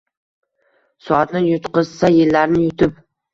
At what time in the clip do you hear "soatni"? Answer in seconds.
1.07-1.43